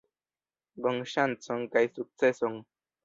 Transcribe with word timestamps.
Bonŝancon 0.87 1.67
kaj 1.77 1.85
sukceson! 1.99 2.59